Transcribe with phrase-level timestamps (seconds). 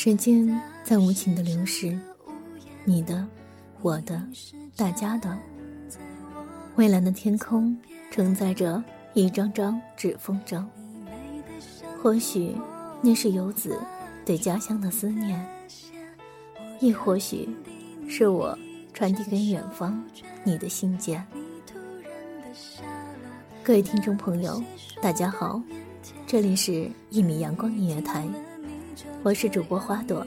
[0.00, 0.48] 时间
[0.84, 1.98] 在无情的流逝，
[2.84, 3.26] 你的、
[3.82, 4.22] 我的、
[4.76, 5.36] 大家的。
[6.76, 7.76] 蔚蓝的天空
[8.08, 8.80] 承载着
[9.12, 10.64] 一张张纸风筝，
[12.00, 12.54] 或许
[13.02, 13.76] 那是游子
[14.24, 15.44] 对家乡的思念，
[16.78, 17.48] 亦或许
[18.08, 18.56] 是我
[18.94, 20.00] 传递给远方
[20.44, 21.26] 你的信件。
[23.64, 24.62] 各位听众朋友，
[25.02, 25.60] 大家好，
[26.24, 28.28] 这里是一米阳光音乐台，
[29.24, 30.26] 我是主播花朵。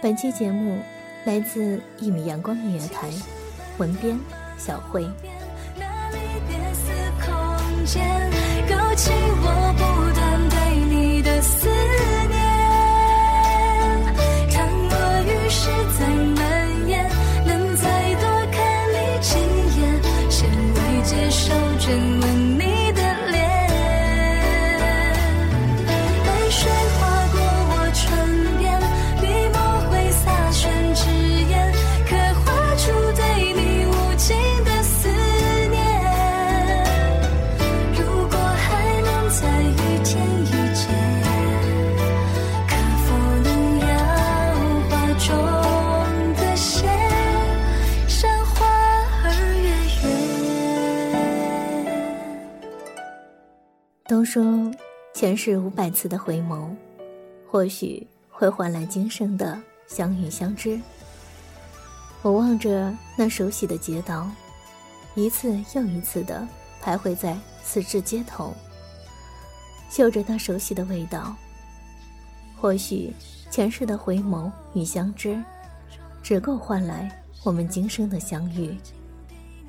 [0.00, 0.80] 本期节目
[1.24, 3.10] 来自一米阳光音乐台，
[3.78, 4.18] 文编
[4.56, 5.06] 小慧。
[5.76, 6.18] 那离
[55.12, 56.70] 前世五百次的回眸，
[57.46, 60.80] 或许会换来今生的相遇相知。
[62.22, 64.30] 我望着那熟悉的街道，
[65.14, 66.46] 一次又一次的
[66.82, 68.54] 徘徊在此致街头，
[69.90, 71.34] 嗅着那熟悉的味道。
[72.56, 73.12] 或许
[73.50, 75.42] 前世的回眸与相知，
[76.22, 77.10] 只够换来
[77.44, 78.74] 我们今生的相遇，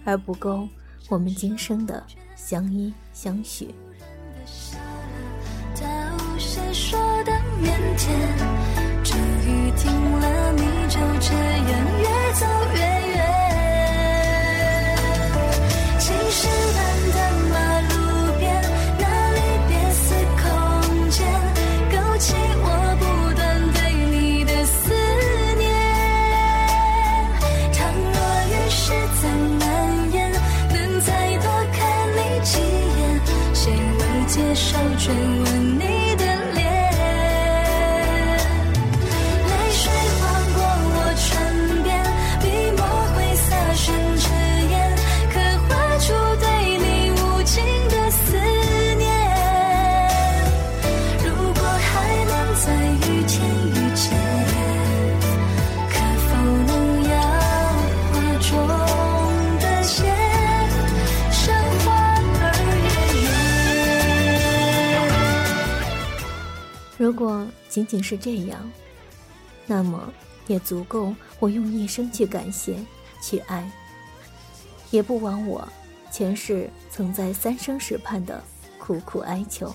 [0.05, 0.67] 而不够
[1.09, 2.01] 我们今生的
[2.35, 3.73] 相依相许。
[7.63, 8.09] 腼腆？
[9.03, 9.81] 这雨停
[10.19, 12.79] 了，你就这样越走越
[13.15, 13.19] 远。
[15.99, 16.79] 青石板
[17.13, 17.17] 的
[17.51, 17.53] 马
[17.89, 17.93] 路
[18.39, 18.43] 边，
[18.99, 20.03] 那离别似
[20.41, 20.43] 空
[21.09, 21.19] 间，
[21.91, 22.25] 勾起
[22.63, 22.65] 我
[22.99, 23.03] 不
[23.35, 23.39] 断
[23.73, 23.77] 对
[24.11, 24.79] 你的思
[25.57, 25.63] 念。
[27.73, 27.79] 倘
[28.13, 28.15] 若
[28.49, 28.81] 雨势
[29.21, 29.23] 再
[29.59, 29.63] 蔓
[30.13, 30.17] 延，
[30.73, 31.79] 能再多看
[32.15, 32.49] 你几
[32.99, 32.99] 眼，
[33.53, 33.61] 谁
[33.99, 34.67] 未接受
[34.97, 35.81] 追问你
[67.71, 68.69] 仅仅是这样，
[69.65, 70.11] 那么
[70.45, 72.75] 也足够我用一生去感谢、
[73.23, 73.71] 去爱，
[74.89, 75.65] 也不枉我
[76.11, 78.43] 前世曾在三生石畔的
[78.77, 79.73] 苦苦哀求。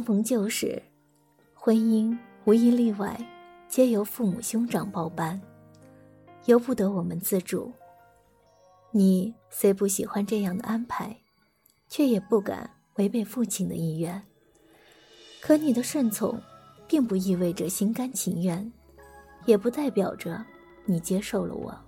[0.00, 0.82] 相逢旧时，
[1.52, 2.16] 婚姻
[2.46, 3.20] 无一例外，
[3.68, 5.38] 皆由父母兄长包办，
[6.46, 7.70] 由不得我们自主。
[8.92, 11.14] 你虽不喜欢这样的安排，
[11.86, 14.22] 却也不敢违背父亲的意愿。
[15.38, 16.40] 可你的顺从，
[16.88, 18.72] 并不意味着心甘情愿，
[19.44, 20.42] 也不代表着
[20.86, 21.78] 你接受了我。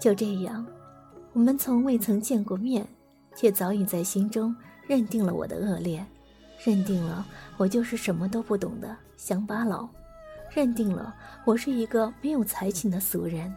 [0.00, 0.66] 就这样，
[1.34, 2.88] 我们从未曾见过面，
[3.36, 6.02] 却早已在心中认定了我的恶劣。
[6.64, 7.24] 认定了
[7.56, 9.88] 我就是什么都不懂的乡巴佬，
[10.50, 11.14] 认定了
[11.44, 13.52] 我是一个没有才情的俗人。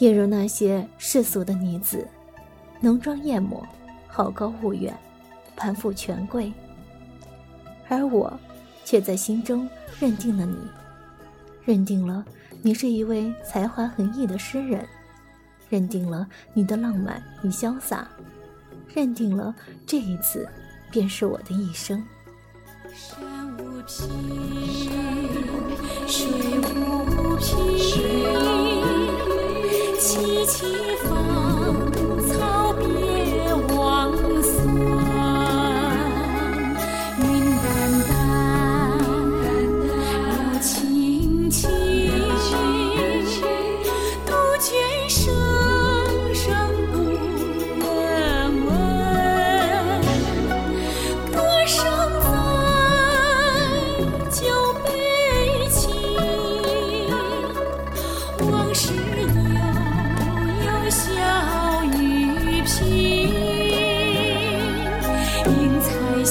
[0.00, 2.08] 也如那些世俗的女子，
[2.80, 3.62] 浓妆艳抹，
[4.08, 4.98] 好高骛远，
[5.54, 6.50] 攀附权贵。
[7.86, 8.32] 而我，
[8.82, 9.68] 却在心中
[9.98, 10.56] 认定了你，
[11.66, 12.24] 认定了
[12.62, 14.88] 你是一位才华横溢的诗人，
[15.68, 18.08] 认定了你的浪漫与潇洒，
[18.94, 19.54] 认定了
[19.84, 20.48] 这一次
[20.90, 22.02] 便是我的一生。
[22.94, 23.20] 山
[23.58, 24.08] 无平，
[26.08, 26.26] 水
[26.58, 28.69] 无平。
[30.00, 30.64] 起起
[31.04, 31.19] 风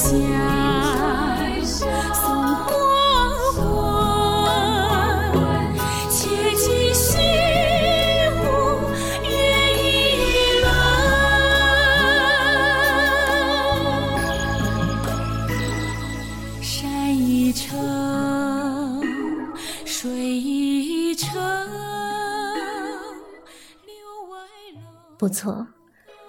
[0.00, 1.62] 山
[2.14, 2.68] 送黄
[3.52, 3.60] 昏，
[6.10, 6.18] 且
[6.56, 6.64] 寄
[6.94, 7.18] 西
[8.34, 8.40] 湖
[9.28, 9.30] 月
[9.76, 9.84] 一
[10.62, 10.64] 轮。
[16.62, 17.68] 山一程，
[19.84, 21.28] 水一程。
[25.18, 25.66] 不错，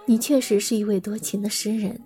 [0.05, 1.97] 你确实是一位多情的诗人。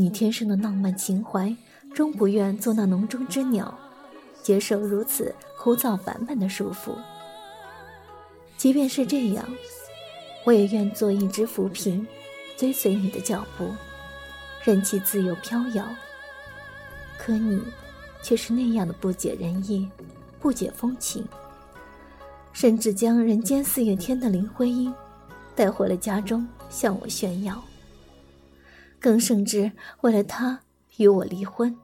[0.00, 1.52] 你天生的浪漫情怀，
[1.92, 3.76] 终不愿做那笼中之鸟，
[4.44, 6.92] 接受如此枯燥板板的束缚。
[8.56, 9.44] 即便是这样，
[10.44, 12.06] 我也愿做一只浮萍，
[12.56, 13.68] 追随你的脚步，
[14.62, 15.84] 任其自由飘摇。
[17.18, 17.60] 可你，
[18.22, 19.90] 却是那样的不解人意，
[20.38, 21.26] 不解风情，
[22.52, 24.94] 甚至将人间四月天的林徽因。
[25.56, 27.60] 带回了家中，向我炫耀。
[29.00, 30.60] 更甚至为了他
[30.96, 31.76] 与我离婚。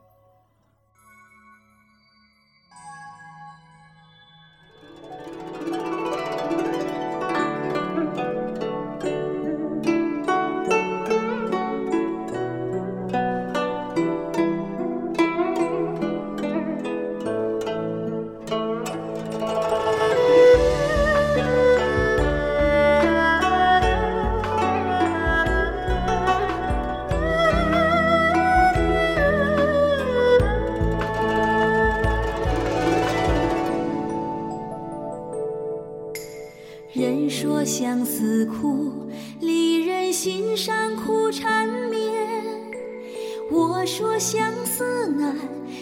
[44.18, 45.36] 相思难，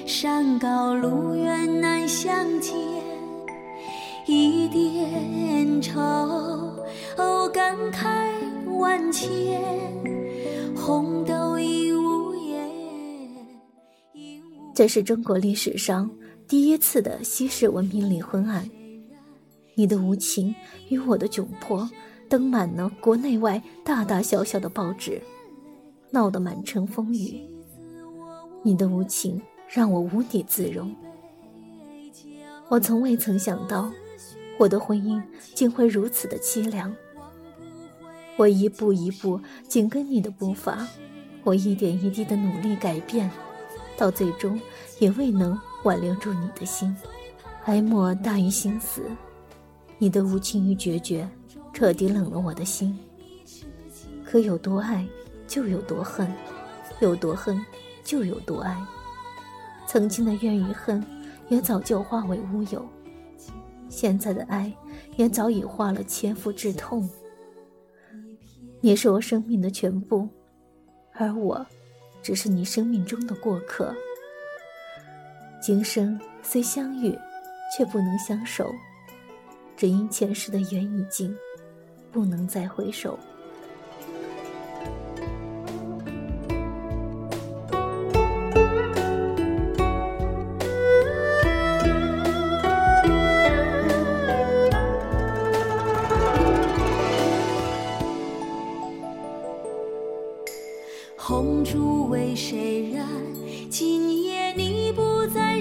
[0.06, 2.74] 山高路远难相见。
[4.26, 6.00] 一点愁，
[7.16, 8.30] 哦感慨
[8.78, 9.60] 万千。
[10.74, 12.68] 红豆已无言。
[14.74, 16.10] 这是中国历史上
[16.48, 18.68] 第一次的西式文明离婚案。
[19.74, 20.54] 你的无情
[20.88, 21.88] 与我的窘迫，
[22.28, 25.20] 登满了国内外大大小小的报纸，
[26.10, 27.51] 闹得满城风雨。
[28.62, 30.94] 你的无情让我无地自容。
[32.68, 33.90] 我从未曾想到，
[34.58, 35.22] 我的婚姻
[35.54, 36.94] 竟会如此的凄凉。
[38.36, 40.88] 我一步一步紧跟你的步伐，
[41.44, 43.30] 我一点一滴的努力改变，
[43.96, 44.58] 到最终
[44.98, 46.94] 也未能挽留住你的心。
[47.64, 49.02] 哀莫大于心死，
[49.98, 51.28] 你的无情与决绝，
[51.72, 52.98] 彻底冷了我的心。
[54.24, 55.06] 可有多爱，
[55.46, 56.26] 就有多恨；
[57.00, 57.62] 有多恨，
[58.04, 58.76] 就有多爱。
[59.86, 61.04] 曾经的怨与恨，
[61.48, 62.80] 也早就化为乌有；
[63.88, 64.72] 现在的爱，
[65.16, 67.08] 也早已化了千夫之痛。
[68.80, 70.28] 你是我生命的全部，
[71.12, 71.66] 而我，
[72.22, 73.94] 只是你生命中的过客。
[75.60, 77.18] 今生虽相遇。
[77.74, 78.70] 却不能相守，
[79.78, 81.34] 只因前世的缘已尽，
[82.10, 83.18] 不能再回首。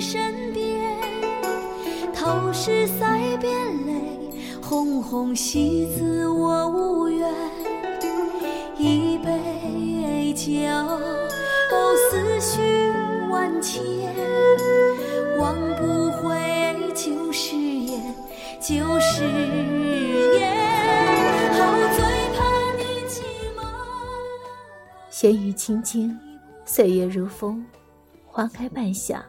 [0.02, 0.82] 身边。
[2.12, 3.52] 头是塞边
[3.86, 3.94] 泪，
[4.62, 7.32] 红红喜字我无缘。
[8.78, 10.50] 一杯酒，
[12.10, 12.92] 思绪
[13.30, 13.84] 万千，
[15.38, 16.36] 忘不回
[16.96, 18.02] 旧誓言，
[18.60, 20.58] 旧誓言。
[21.54, 21.60] 好
[21.96, 22.04] 最
[22.36, 22.40] 怕
[22.78, 23.22] 你寂
[23.56, 23.60] 寞。
[25.10, 26.18] 闲雨轻轻，
[26.66, 27.64] 岁月如风，
[28.26, 29.24] 花开半夏，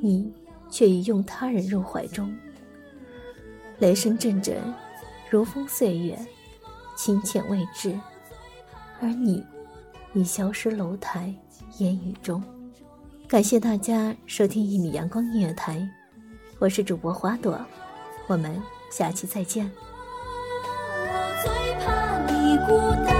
[0.00, 0.32] 你。
[0.72, 2.32] 却已用他人入怀中，
[3.80, 4.56] 雷声阵阵，
[5.28, 6.16] 如风岁月，
[6.96, 7.98] 情浅未至，
[9.00, 9.44] 而你
[10.12, 11.34] 已消失楼台
[11.78, 12.40] 烟雨中。
[13.26, 15.84] 感谢大家收听一米阳光音乐台，
[16.60, 17.60] 我是主播花朵，
[18.28, 19.68] 我们下期再见。
[21.42, 23.19] 最怕你孤单。